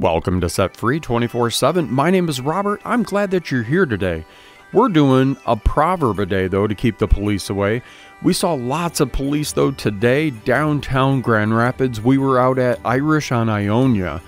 Welcome 0.00 0.40
to 0.40 0.48
Set 0.48 0.78
Free 0.78 0.98
24 0.98 1.50
7. 1.50 1.92
My 1.92 2.08
name 2.10 2.30
is 2.30 2.40
Robert. 2.40 2.80
I'm 2.86 3.02
glad 3.02 3.30
that 3.32 3.50
you're 3.50 3.64
here 3.64 3.84
today. 3.84 4.24
We're 4.72 4.88
doing 4.88 5.36
a 5.44 5.56
proverb 5.56 6.18
a 6.20 6.24
day, 6.24 6.48
though, 6.48 6.66
to 6.66 6.74
keep 6.74 6.96
the 6.96 7.06
police 7.06 7.50
away. 7.50 7.82
We 8.22 8.32
saw 8.32 8.54
lots 8.54 9.00
of 9.00 9.12
police, 9.12 9.52
though, 9.52 9.72
today 9.72 10.30
downtown 10.30 11.20
Grand 11.20 11.54
Rapids. 11.54 12.00
We 12.00 12.16
were 12.16 12.40
out 12.40 12.58
at 12.58 12.80
Irish 12.82 13.30
on 13.30 13.50
Ionia. 13.50 14.22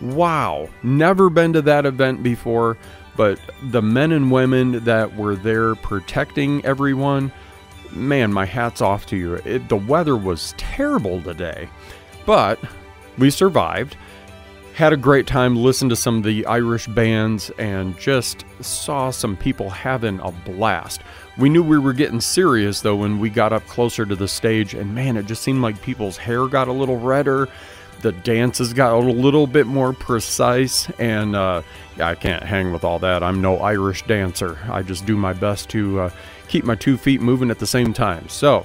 Wow, 0.00 0.70
never 0.82 1.28
been 1.28 1.52
to 1.52 1.60
that 1.60 1.84
event 1.84 2.22
before, 2.22 2.78
but 3.14 3.38
the 3.64 3.82
men 3.82 4.12
and 4.12 4.32
women 4.32 4.82
that 4.84 5.14
were 5.16 5.36
there 5.36 5.74
protecting 5.74 6.64
everyone, 6.64 7.30
man, 7.92 8.32
my 8.32 8.46
hat's 8.46 8.80
off 8.80 9.04
to 9.08 9.18
you. 9.18 9.34
It, 9.34 9.68
the 9.68 9.76
weather 9.76 10.16
was 10.16 10.54
terrible 10.56 11.20
today, 11.20 11.68
but 12.24 12.58
we 13.18 13.28
survived 13.28 13.98
had 14.80 14.94
a 14.94 14.96
great 14.96 15.26
time, 15.26 15.56
listened 15.56 15.90
to 15.90 15.94
some 15.94 16.16
of 16.16 16.22
the 16.22 16.46
Irish 16.46 16.86
bands, 16.86 17.50
and 17.58 17.98
just 17.98 18.46
saw 18.62 19.10
some 19.10 19.36
people 19.36 19.68
having 19.68 20.18
a 20.20 20.32
blast. 20.32 21.02
We 21.36 21.50
knew 21.50 21.62
we 21.62 21.78
were 21.78 21.92
getting 21.92 22.18
serious 22.18 22.80
though 22.80 22.96
when 22.96 23.18
we 23.18 23.28
got 23.28 23.52
up 23.52 23.66
closer 23.66 24.06
to 24.06 24.16
the 24.16 24.26
stage, 24.26 24.72
and 24.72 24.94
man, 24.94 25.18
it 25.18 25.26
just 25.26 25.42
seemed 25.42 25.60
like 25.60 25.82
people's 25.82 26.16
hair 26.16 26.46
got 26.46 26.66
a 26.66 26.72
little 26.72 26.98
redder. 26.98 27.46
The 28.00 28.12
dances 28.12 28.72
got 28.72 28.94
a 28.94 28.98
little 28.98 29.46
bit 29.46 29.66
more 29.66 29.92
precise, 29.92 30.88
and 30.98 31.36
uh, 31.36 31.60
yeah, 31.98 32.08
I 32.08 32.14
can't 32.14 32.42
hang 32.42 32.72
with 32.72 32.82
all 32.82 32.98
that. 33.00 33.22
I'm 33.22 33.42
no 33.42 33.58
Irish 33.58 34.06
dancer. 34.06 34.58
I 34.70 34.80
just 34.80 35.04
do 35.04 35.14
my 35.14 35.34
best 35.34 35.68
to 35.70 36.00
uh, 36.00 36.10
keep 36.48 36.64
my 36.64 36.74
two 36.74 36.96
feet 36.96 37.20
moving 37.20 37.50
at 37.50 37.58
the 37.58 37.66
same 37.66 37.92
time. 37.92 38.30
So, 38.30 38.64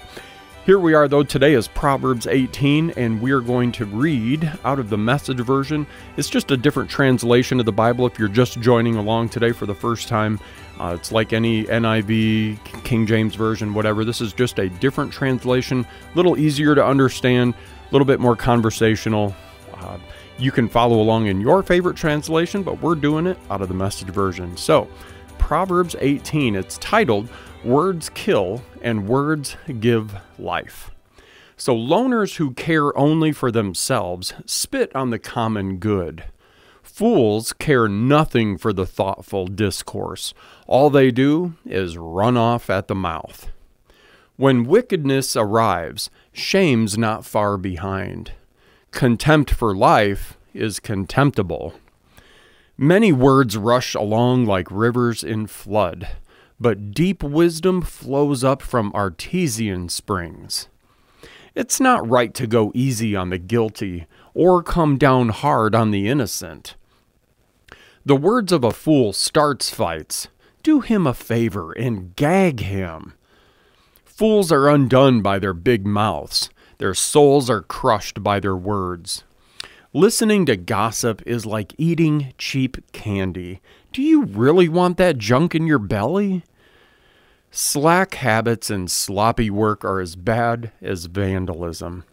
here 0.65 0.79
we 0.79 0.95
are, 0.95 1.07
though. 1.07 1.21
Today 1.21 1.53
is 1.53 1.67
Proverbs 1.67 2.25
18, 2.25 2.93
and 2.97 3.21
we 3.21 3.31
are 3.31 3.39
going 3.39 3.71
to 3.73 3.85
read 3.85 4.51
out 4.63 4.79
of 4.79 4.89
the 4.89 4.97
message 4.97 5.37
version. 5.37 5.85
It's 6.17 6.27
just 6.27 6.49
a 6.49 6.57
different 6.57 6.89
translation 6.89 7.59
of 7.59 7.67
the 7.67 7.71
Bible 7.71 8.07
if 8.07 8.17
you're 8.17 8.27
just 8.27 8.59
joining 8.59 8.95
along 8.95 9.29
today 9.29 9.51
for 9.51 9.67
the 9.67 9.75
first 9.75 10.07
time. 10.07 10.39
Uh, 10.79 10.97
it's 10.99 11.11
like 11.11 11.33
any 11.33 11.65
NIV, 11.65 12.83
King 12.83 13.05
James 13.05 13.35
Version, 13.35 13.75
whatever. 13.75 14.03
This 14.03 14.21
is 14.21 14.33
just 14.33 14.57
a 14.57 14.67
different 14.67 15.13
translation, 15.13 15.85
a 15.85 16.15
little 16.17 16.35
easier 16.35 16.73
to 16.73 16.83
understand, 16.83 17.53
a 17.53 17.93
little 17.93 18.07
bit 18.07 18.19
more 18.19 18.35
conversational. 18.35 19.35
Uh, 19.75 19.99
you 20.39 20.51
can 20.51 20.67
follow 20.67 20.99
along 20.99 21.27
in 21.27 21.39
your 21.39 21.61
favorite 21.61 21.95
translation, 21.95 22.63
but 22.63 22.81
we're 22.81 22.95
doing 22.95 23.27
it 23.27 23.37
out 23.51 23.61
of 23.61 23.67
the 23.67 23.75
message 23.75 24.07
version. 24.07 24.57
So, 24.57 24.87
Proverbs 25.37 25.95
18, 25.99 26.55
it's 26.55 26.79
titled 26.79 27.29
Words 27.65 28.11
kill 28.13 28.61
and 28.83 29.07
words 29.07 29.57
give 29.79 30.15
life. 30.37 30.91
So, 31.57 31.75
loners 31.75 32.35
who 32.35 32.51
care 32.51 32.95
only 32.95 33.31
for 33.31 33.49
themselves 33.49 34.35
spit 34.45 34.95
on 34.95 35.09
the 35.09 35.17
common 35.17 35.77
good. 35.77 36.25
Fools 36.83 37.53
care 37.53 37.87
nothing 37.87 38.59
for 38.59 38.71
the 38.71 38.85
thoughtful 38.85 39.47
discourse. 39.47 40.31
All 40.67 40.91
they 40.91 41.09
do 41.09 41.55
is 41.65 41.97
run 41.97 42.37
off 42.37 42.69
at 42.69 42.87
the 42.87 42.93
mouth. 42.93 43.47
When 44.35 44.65
wickedness 44.65 45.35
arrives, 45.35 46.11
shame's 46.31 46.99
not 46.99 47.25
far 47.25 47.57
behind. 47.57 48.33
Contempt 48.91 49.49
for 49.49 49.75
life 49.75 50.37
is 50.53 50.79
contemptible. 50.79 51.73
Many 52.77 53.11
words 53.11 53.57
rush 53.57 53.95
along 53.95 54.45
like 54.45 54.67
rivers 54.69 55.23
in 55.23 55.47
flood 55.47 56.09
but 56.59 56.91
deep 56.91 57.23
wisdom 57.23 57.81
flows 57.81 58.43
up 58.43 58.61
from 58.61 58.93
artesian 58.93 59.89
springs. 59.89 60.67
It's 61.53 61.79
not 61.79 62.07
right 62.07 62.33
to 62.33 62.47
go 62.47 62.71
easy 62.75 63.15
on 63.15 63.29
the 63.29 63.37
guilty 63.37 64.07
or 64.33 64.61
come 64.61 64.97
down 64.97 65.29
hard 65.29 65.73
on 65.73 65.91
the 65.91 66.07
innocent. 66.07 66.75
The 68.05 68.15
words 68.15 68.51
of 68.51 68.63
a 68.63 68.71
fool 68.71 69.13
starts 69.13 69.69
fights. 69.69 70.27
Do 70.63 70.81
him 70.81 71.07
a 71.07 71.13
favor 71.13 71.71
and 71.71 72.15
gag 72.15 72.59
him. 72.59 73.13
Fools 74.03 74.51
are 74.51 74.69
undone 74.69 75.21
by 75.21 75.39
their 75.39 75.53
big 75.53 75.85
mouths. 75.85 76.49
Their 76.77 76.93
souls 76.93 77.49
are 77.49 77.61
crushed 77.61 78.21
by 78.21 78.39
their 78.39 78.55
words. 78.55 79.23
Listening 79.95 80.45
to 80.47 80.57
gossip 80.57 81.21
is 81.25 81.45
like 81.45 81.73
eating 81.77 82.33
cheap 82.37 82.75
candy. 82.91 83.61
Do 83.93 84.01
you 84.01 84.25
really 84.25 84.67
want 84.67 84.97
that 84.97 85.17
junk 85.17 85.55
in 85.55 85.67
your 85.67 85.79
belly? 85.79 86.43
Slack 87.49 88.15
habits 88.15 88.69
and 88.69 88.91
sloppy 88.91 89.49
work 89.49 89.85
are 89.85 90.01
as 90.01 90.17
bad 90.17 90.73
as 90.81 91.05
vandalism. 91.05 92.03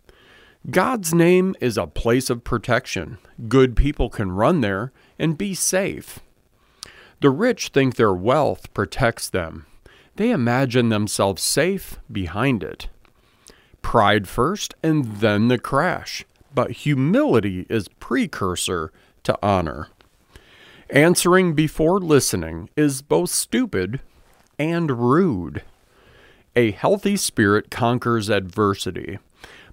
God's 0.70 1.12
name 1.12 1.56
is 1.60 1.76
a 1.76 1.88
place 1.88 2.30
of 2.30 2.44
protection. 2.44 3.18
Good 3.48 3.74
people 3.74 4.08
can 4.08 4.30
run 4.30 4.60
there 4.60 4.92
and 5.18 5.36
be 5.36 5.52
safe. 5.52 6.20
The 7.20 7.30
rich 7.30 7.70
think 7.70 7.96
their 7.96 8.14
wealth 8.14 8.72
protects 8.74 9.28
them. 9.28 9.66
They 10.14 10.30
imagine 10.30 10.90
themselves 10.90 11.42
safe 11.42 11.98
behind 12.12 12.62
it. 12.62 12.86
Pride 13.82 14.28
first 14.28 14.72
and 14.84 15.16
then 15.16 15.48
the 15.48 15.58
crash, 15.58 16.24
but 16.54 16.70
humility 16.70 17.66
is 17.68 17.88
precursor 18.00 18.92
to 19.24 19.38
honor. 19.42 19.88
Answering 20.90 21.54
before 21.54 22.00
listening 22.00 22.68
is 22.76 23.02
both 23.02 23.30
stupid 23.30 24.00
and 24.58 24.90
rude. 24.90 25.62
A 26.54 26.72
healthy 26.72 27.16
spirit 27.16 27.70
conquers 27.70 28.28
adversity. 28.28 29.18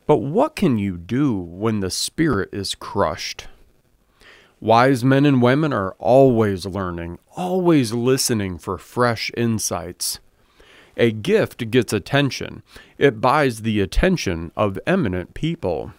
But 0.07 0.17
what 0.17 0.56
can 0.56 0.78
you 0.78 0.97
do 0.97 1.35
when 1.38 1.81
the 1.81 1.91
spirit 1.91 2.50
is 2.53 2.73
crushed? 2.73 3.47
Wise 4.61 5.03
men 5.03 5.25
and 5.25 5.41
women 5.41 5.72
are 5.72 5.96
always 6.00 6.66
learning, 6.66 7.19
always 7.35 7.94
listening 7.94 8.57
for 8.57 8.78
fresh 8.78 9.31
insights. 9.38 10.19
A 10.97 11.11
gift 11.11 11.69
gets 11.72 11.94
attention, 11.94 12.63
it 12.97 13.22
buys 13.22 13.61
the 13.61 13.79
attention 13.79 14.51
of 14.57 14.79
eminent 14.85 15.34
people. 15.34 15.94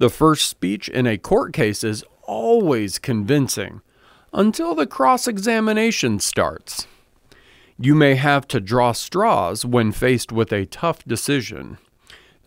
The 0.00 0.08
first 0.08 0.48
speech 0.48 0.88
in 0.88 1.06
a 1.06 1.18
court 1.18 1.52
case 1.52 1.84
is 1.84 2.04
always 2.22 2.98
convincing 2.98 3.82
until 4.32 4.74
the 4.74 4.86
cross 4.86 5.28
examination 5.28 6.20
starts. 6.20 6.86
You 7.78 7.94
may 7.94 8.14
have 8.14 8.48
to 8.48 8.60
draw 8.60 8.92
straws 8.92 9.66
when 9.66 9.92
faced 9.92 10.32
with 10.32 10.54
a 10.54 10.64
tough 10.64 11.04
decision. 11.04 11.76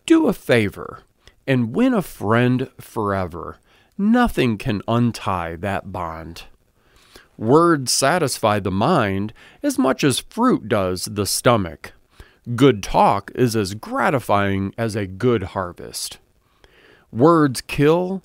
Do 0.07 0.27
a 0.27 0.33
favor 0.33 1.03
and 1.45 1.75
win 1.75 1.93
a 1.93 2.01
friend 2.01 2.71
forever. 2.81 3.59
Nothing 3.99 4.57
can 4.57 4.81
untie 4.87 5.55
that 5.57 5.91
bond. 5.91 6.45
Words 7.37 7.91
satisfy 7.91 8.61
the 8.61 8.71
mind 8.71 9.31
as 9.61 9.77
much 9.77 10.03
as 10.03 10.17
fruit 10.17 10.67
does 10.67 11.05
the 11.05 11.27
stomach. 11.27 11.93
Good 12.55 12.81
talk 12.81 13.31
is 13.35 13.55
as 13.55 13.75
gratifying 13.75 14.73
as 14.75 14.95
a 14.95 15.05
good 15.05 15.43
harvest. 15.43 16.17
Words 17.13 17.61
kill 17.61 18.23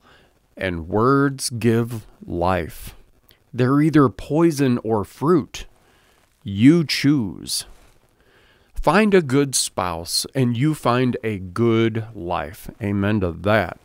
and 0.56 0.88
words 0.88 1.50
give 1.50 2.06
life. 2.24 2.94
They're 3.52 3.82
either 3.82 4.08
poison 4.08 4.78
or 4.78 5.04
fruit. 5.04 5.66
You 6.42 6.86
choose. 6.86 7.66
Find 8.72 9.12
a 9.12 9.20
good 9.20 9.54
spouse 9.54 10.24
and 10.34 10.56
you 10.56 10.74
find 10.74 11.18
a 11.22 11.38
good 11.38 12.06
life. 12.14 12.70
Amen 12.82 13.20
to 13.20 13.32
that. 13.32 13.78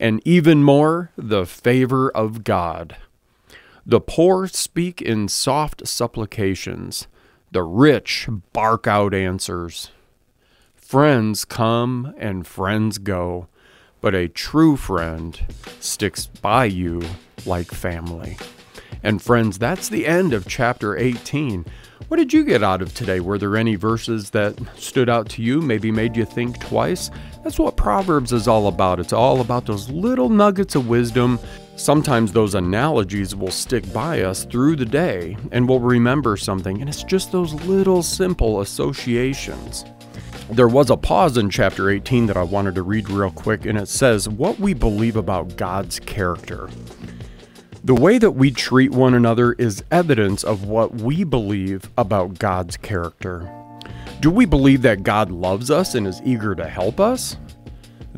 And 0.00 0.22
even 0.24 0.62
more, 0.62 1.10
the 1.18 1.44
favor 1.44 2.10
of 2.10 2.42
God. 2.42 2.96
The 3.84 4.00
poor 4.00 4.46
speak 4.46 5.02
in 5.02 5.28
soft 5.28 5.86
supplications, 5.86 7.06
the 7.52 7.64
rich 7.64 8.28
bark 8.54 8.86
out 8.86 9.12
answers. 9.12 9.90
Friends 10.74 11.44
come 11.44 12.14
and 12.16 12.46
friends 12.46 12.96
go, 12.96 13.48
but 14.00 14.14
a 14.14 14.28
true 14.28 14.76
friend 14.76 15.40
sticks 15.80 16.26
by 16.26 16.64
you 16.64 17.02
like 17.46 17.70
family. 17.70 18.36
And 19.02 19.22
friends, 19.22 19.58
that's 19.58 19.88
the 19.88 20.06
end 20.06 20.32
of 20.32 20.46
chapter 20.46 20.96
18. 20.96 21.64
What 22.08 22.16
did 22.16 22.32
you 22.32 22.44
get 22.44 22.62
out 22.62 22.80
of 22.80 22.94
today? 22.94 23.20
Were 23.20 23.38
there 23.38 23.56
any 23.56 23.74
verses 23.74 24.30
that 24.30 24.58
stood 24.76 25.08
out 25.08 25.28
to 25.30 25.42
you, 25.42 25.60
maybe 25.60 25.90
made 25.90 26.16
you 26.16 26.24
think 26.24 26.58
twice? 26.60 27.10
That's 27.44 27.58
what 27.58 27.76
Proverbs 27.76 28.32
is 28.32 28.48
all 28.48 28.66
about. 28.66 28.98
It's 28.98 29.12
all 29.12 29.40
about 29.40 29.66
those 29.66 29.90
little 29.90 30.28
nuggets 30.28 30.74
of 30.74 30.88
wisdom. 30.88 31.38
Sometimes 31.76 32.32
those 32.32 32.54
analogies 32.54 33.34
will 33.34 33.50
stick 33.50 33.92
by 33.92 34.22
us 34.22 34.44
through 34.44 34.76
the 34.76 34.84
day 34.84 35.36
and 35.52 35.68
we'll 35.68 35.80
remember 35.80 36.36
something, 36.36 36.80
and 36.80 36.88
it's 36.88 37.04
just 37.04 37.30
those 37.30 37.52
little 37.64 38.02
simple 38.02 38.62
associations. 38.62 39.84
There 40.50 40.68
was 40.68 40.90
a 40.90 40.96
pause 40.96 41.36
in 41.36 41.50
chapter 41.50 41.90
18 41.90 42.26
that 42.26 42.36
I 42.36 42.42
wanted 42.42 42.74
to 42.76 42.82
read 42.82 43.10
real 43.10 43.30
quick, 43.30 43.66
and 43.66 43.78
it 43.78 43.88
says, 43.88 44.28
What 44.28 44.58
we 44.58 44.74
believe 44.74 45.16
about 45.16 45.56
God's 45.56 46.00
character. 46.00 46.68
The 47.84 47.94
way 47.94 48.18
that 48.18 48.32
we 48.32 48.50
treat 48.50 48.90
one 48.90 49.14
another 49.14 49.52
is 49.52 49.84
evidence 49.90 50.44
of 50.44 50.64
what 50.64 50.96
we 50.96 51.24
believe 51.24 51.90
about 51.96 52.38
God's 52.38 52.76
character. 52.76 53.50
Do 54.20 54.30
we 54.30 54.46
believe 54.46 54.82
that 54.82 55.02
God 55.02 55.30
loves 55.30 55.70
us 55.70 55.94
and 55.94 56.06
is 56.06 56.20
eager 56.24 56.54
to 56.54 56.68
help 56.68 56.98
us? 56.98 57.36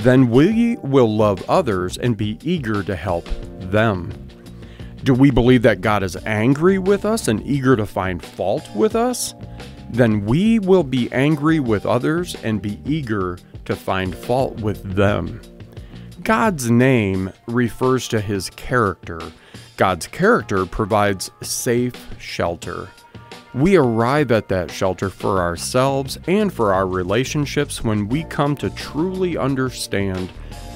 then 0.05 0.31
we 0.31 0.77
will 0.83 1.15
love 1.15 1.49
others 1.49 1.99
and 1.99 2.17
be 2.17 2.39
eager 2.43 2.83
to 2.83 2.97
help 2.97 3.29
them. 3.61 4.11
Do 5.05 5.15
we 5.15 5.31
believe 5.31 5.63
that 5.63 5.81
God 5.81 6.03
is 6.03 6.17
angry 6.25 6.79
with 6.79 7.05
us 7.05 7.29
and 7.29 7.45
eager 7.47 7.77
to 7.77 7.87
find 7.87 8.23
fault 8.23 8.69
with 8.75 8.95
us? 8.97 9.35
Then 9.91 10.25
we 10.25 10.59
will 10.59 10.85
be 10.85 11.13
angry 11.13 11.61
with 11.61 11.85
others 11.85 12.37
and 12.43 12.63
be 12.63 12.81
eager 12.87 13.39
to 13.65 13.77
find 13.77 14.15
fault 14.15 14.61
with 14.61 14.83
them. 14.95 15.41
God's 16.23 16.71
name 16.71 17.33
refers 17.47 18.07
to 18.09 18.21
his 18.21 18.51
character. 18.51 19.21
God's 19.77 20.07
character 20.07 20.67
provides 20.67 21.31
safe 21.43 21.95
shelter. 22.19 22.89
We 23.53 23.77
arrive 23.77 24.31
at 24.31 24.49
that 24.49 24.71
shelter 24.71 25.11
for 25.11 25.41
ourselves 25.41 26.19
and 26.29 26.53
for 26.53 26.73
our 26.73 26.87
relationships 26.87 27.83
when 27.83 28.09
we 28.09 28.25
come 28.25 28.55
to 28.57 28.71
truly 28.71 29.37
understand 29.37 30.31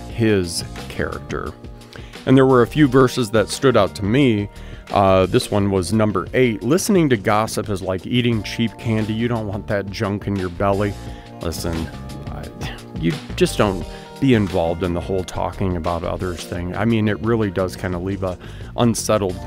his 0.08 0.64
character. 0.88 1.52
And 2.26 2.36
there 2.36 2.46
were 2.46 2.62
a 2.62 2.66
few 2.66 2.88
verses 2.88 3.30
that 3.30 3.48
stood 3.48 3.76
out 3.76 3.94
to 3.96 4.04
me. 4.04 4.48
Uh, 4.90 5.26
this 5.26 5.50
one 5.50 5.70
was 5.70 5.92
number 5.92 6.28
eight. 6.34 6.62
Listening 6.62 7.08
to 7.08 7.16
gossip 7.16 7.68
is 7.68 7.82
like 7.82 8.06
eating 8.06 8.42
cheap 8.42 8.76
candy. 8.78 9.14
You 9.14 9.28
don't 9.28 9.46
want 9.46 9.66
that 9.68 9.90
junk 9.90 10.26
in 10.26 10.36
your 10.36 10.50
belly. 10.50 10.94
Listen, 11.40 11.74
I, 12.28 12.46
you 13.00 13.12
just 13.36 13.58
don't 13.58 13.86
be 14.20 14.34
involved 14.34 14.82
in 14.82 14.94
the 14.94 15.00
whole 15.00 15.24
talking 15.24 15.76
about 15.76 16.04
others 16.04 16.44
thing. 16.44 16.74
I 16.76 16.84
mean, 16.84 17.08
it 17.08 17.18
really 17.20 17.50
does 17.50 17.76
kind 17.76 17.94
of 17.94 18.02
leave 18.02 18.22
a 18.22 18.38
unsettled 18.76 19.38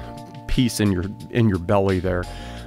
piece 0.48 0.80
in 0.80 0.92
your 0.92 1.06
in 1.30 1.48
your 1.50 1.60
belly 1.60 2.00
there. 2.00 2.24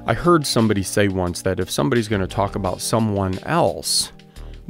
I 0.06 0.14
heard 0.14 0.46
somebody 0.46 0.82
say 0.82 1.08
once 1.08 1.42
that 1.42 1.60
if 1.60 1.70
somebody's 1.70 2.08
going 2.08 2.22
to 2.22 2.26
talk 2.26 2.56
about 2.56 2.80
someone 2.80 3.38
else, 3.40 4.12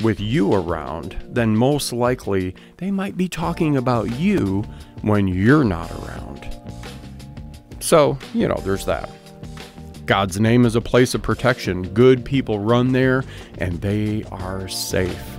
with 0.02 0.20
you 0.20 0.52
around, 0.52 1.16
then 1.28 1.56
most 1.56 1.92
likely 1.92 2.54
they 2.78 2.90
might 2.90 3.16
be 3.16 3.28
talking 3.28 3.76
about 3.76 4.10
you 4.18 4.62
when 5.02 5.28
you're 5.28 5.64
not 5.64 5.90
around. 5.92 6.48
So, 7.80 8.18
you 8.34 8.46
know, 8.46 8.60
there's 8.64 8.84
that. 8.86 9.10
God's 10.06 10.40
name 10.40 10.66
is 10.66 10.74
a 10.74 10.80
place 10.80 11.14
of 11.14 11.22
protection. 11.22 11.82
Good 11.94 12.24
people 12.24 12.58
run 12.58 12.92
there 12.92 13.24
and 13.58 13.80
they 13.80 14.24
are 14.30 14.68
safe. 14.68 15.38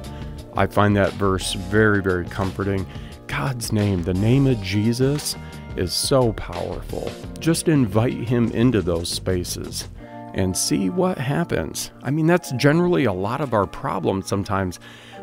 I 0.55 0.67
find 0.67 0.95
that 0.97 1.13
verse 1.13 1.53
very, 1.53 2.01
very 2.01 2.25
comforting. 2.25 2.85
God's 3.27 3.71
name, 3.71 4.03
the 4.03 4.13
name 4.13 4.47
of 4.47 4.61
Jesus, 4.61 5.35
is 5.77 5.93
so 5.93 6.33
powerful. 6.33 7.11
Just 7.39 7.67
invite 7.67 8.13
him 8.13 8.51
into 8.51 8.81
those 8.81 9.09
spaces 9.09 9.87
and 10.33 10.55
see 10.55 10.89
what 10.89 11.17
happens. 11.17 11.91
I 12.03 12.11
mean, 12.11 12.27
that's 12.27 12.51
generally 12.53 13.05
a 13.05 13.13
lot 13.13 13.41
of 13.41 13.53
our 13.53 13.67
problems 13.67 14.27
sometimes. 14.27 14.79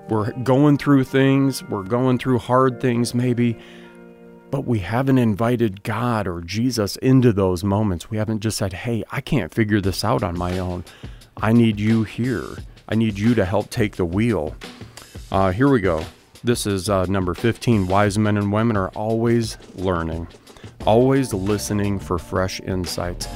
We're 0.08 0.32
going 0.42 0.78
through 0.78 1.04
things, 1.04 1.62
we're 1.64 1.82
going 1.82 2.18
through 2.18 2.38
hard 2.38 2.80
things 2.80 3.14
maybe, 3.14 3.58
but 4.50 4.66
we 4.66 4.78
haven't 4.80 5.18
invited 5.18 5.82
God 5.82 6.26
or 6.26 6.40
Jesus 6.40 6.96
into 6.96 7.32
those 7.32 7.62
moments. 7.62 8.10
We 8.10 8.16
haven't 8.16 8.40
just 8.40 8.58
said, 8.58 8.72
hey, 8.72 9.04
I 9.10 9.20
can't 9.20 9.52
figure 9.52 9.80
this 9.80 10.04
out 10.04 10.22
on 10.22 10.38
my 10.38 10.58
own. 10.58 10.84
I 11.36 11.52
need 11.52 11.78
you 11.78 12.04
here. 12.04 12.46
I 12.88 12.94
need 12.94 13.18
you 13.18 13.34
to 13.34 13.44
help 13.44 13.70
take 13.70 13.96
the 13.96 14.04
wheel. 14.04 14.56
Uh, 15.30 15.52
here 15.52 15.68
we 15.68 15.80
go. 15.80 16.04
This 16.42 16.66
is 16.66 16.88
uh, 16.88 17.04
number 17.06 17.34
15. 17.34 17.86
Wise 17.86 18.18
men 18.18 18.36
and 18.36 18.52
women 18.52 18.76
are 18.76 18.88
always 18.90 19.58
learning, 19.74 20.28
always 20.86 21.34
listening 21.34 21.98
for 21.98 22.18
fresh 22.18 22.60
insights 22.60 23.28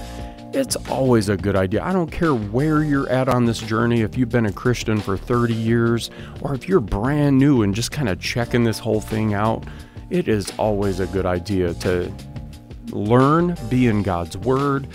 it's 0.54 0.76
always 0.90 1.28
a 1.28 1.36
good 1.36 1.56
idea. 1.56 1.82
I 1.82 1.92
don't 1.92 2.10
care 2.10 2.34
where 2.34 2.82
you're 2.82 3.08
at 3.08 3.28
on 3.28 3.46
this 3.46 3.58
journey, 3.58 4.02
if 4.02 4.16
you've 4.16 4.28
been 4.28 4.46
a 4.46 4.52
Christian 4.52 5.00
for 5.00 5.16
30 5.16 5.54
years, 5.54 6.10
or 6.42 6.54
if 6.54 6.68
you're 6.68 6.80
brand 6.80 7.38
new 7.38 7.62
and 7.62 7.74
just 7.74 7.90
kind 7.90 8.08
of 8.08 8.20
checking 8.20 8.64
this 8.64 8.78
whole 8.78 9.00
thing 9.00 9.34
out, 9.34 9.64
it 10.12 10.28
is 10.28 10.52
always 10.58 11.00
a 11.00 11.06
good 11.06 11.24
idea 11.24 11.72
to 11.72 12.12
learn, 12.90 13.56
be 13.70 13.86
in 13.86 14.02
God's 14.02 14.36
Word, 14.36 14.86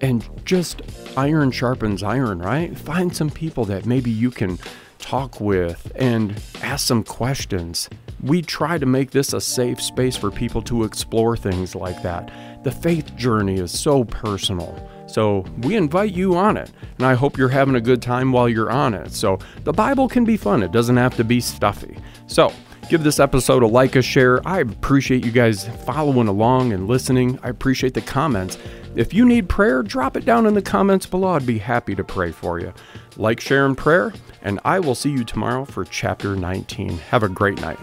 and 0.00 0.26
just 0.44 0.80
iron 1.16 1.50
sharpens 1.50 2.04
iron, 2.04 2.38
right? 2.38 2.78
Find 2.78 3.14
some 3.14 3.30
people 3.30 3.64
that 3.64 3.84
maybe 3.84 4.12
you 4.12 4.30
can 4.30 4.60
talk 5.00 5.40
with 5.40 5.90
and 5.96 6.40
ask 6.62 6.86
some 6.86 7.02
questions. 7.02 7.90
We 8.22 8.42
try 8.42 8.78
to 8.78 8.86
make 8.86 9.10
this 9.10 9.32
a 9.32 9.40
safe 9.40 9.80
space 9.80 10.16
for 10.16 10.30
people 10.30 10.60
to 10.62 10.84
explore 10.84 11.36
things 11.36 11.74
like 11.74 12.02
that. 12.02 12.30
The 12.64 12.70
faith 12.70 13.16
journey 13.16 13.54
is 13.54 13.78
so 13.78 14.04
personal. 14.04 14.78
So 15.06 15.44
we 15.62 15.76
invite 15.76 16.12
you 16.12 16.36
on 16.36 16.56
it, 16.56 16.70
and 16.98 17.06
I 17.06 17.14
hope 17.14 17.36
you're 17.36 17.48
having 17.48 17.74
a 17.74 17.80
good 17.80 18.02
time 18.02 18.30
while 18.30 18.48
you're 18.48 18.70
on 18.70 18.94
it. 18.94 19.12
So 19.12 19.38
the 19.64 19.72
Bible 19.72 20.08
can 20.08 20.24
be 20.24 20.36
fun, 20.36 20.62
it 20.62 20.70
doesn't 20.70 20.96
have 20.96 21.16
to 21.16 21.24
be 21.24 21.40
stuffy. 21.40 21.96
So 22.26 22.52
give 22.88 23.02
this 23.02 23.18
episode 23.18 23.62
a 23.62 23.66
like, 23.66 23.96
a 23.96 24.02
share. 24.02 24.46
I 24.46 24.60
appreciate 24.60 25.24
you 25.24 25.32
guys 25.32 25.66
following 25.84 26.28
along 26.28 26.72
and 26.72 26.86
listening. 26.86 27.38
I 27.42 27.48
appreciate 27.48 27.94
the 27.94 28.02
comments. 28.02 28.58
If 28.96 29.14
you 29.14 29.24
need 29.24 29.48
prayer, 29.48 29.84
drop 29.84 30.16
it 30.16 30.24
down 30.24 30.46
in 30.46 30.54
the 30.54 30.62
comments 30.62 31.06
below. 31.06 31.28
I'd 31.34 31.46
be 31.46 31.58
happy 31.58 31.94
to 31.94 32.02
pray 32.02 32.32
for 32.32 32.58
you. 32.58 32.72
Like, 33.16 33.38
share, 33.38 33.64
and 33.64 33.78
prayer, 33.78 34.12
and 34.42 34.58
I 34.64 34.80
will 34.80 34.96
see 34.96 35.10
you 35.10 35.22
tomorrow 35.22 35.64
for 35.64 35.84
chapter 35.84 36.34
19. 36.34 36.98
Have 36.98 37.22
a 37.22 37.28
great 37.28 37.60
night. 37.60 37.78